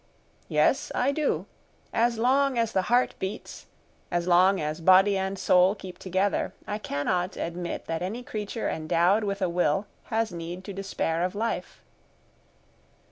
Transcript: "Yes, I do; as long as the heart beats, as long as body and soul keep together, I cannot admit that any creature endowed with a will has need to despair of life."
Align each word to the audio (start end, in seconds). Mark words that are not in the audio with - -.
"Yes, 0.47 0.91
I 0.95 1.11
do; 1.11 1.45
as 1.93 2.17
long 2.17 2.57
as 2.57 2.71
the 2.71 2.81
heart 2.89 3.13
beats, 3.19 3.67
as 4.09 4.25
long 4.27 4.59
as 4.59 4.81
body 4.81 5.15
and 5.15 5.37
soul 5.37 5.75
keep 5.75 5.99
together, 5.99 6.53
I 6.65 6.79
cannot 6.79 7.37
admit 7.37 7.85
that 7.85 8.01
any 8.01 8.23
creature 8.23 8.67
endowed 8.67 9.23
with 9.23 9.43
a 9.43 9.47
will 9.49 9.85
has 10.05 10.31
need 10.31 10.63
to 10.63 10.73
despair 10.73 11.21
of 11.23 11.35
life." 11.35 11.83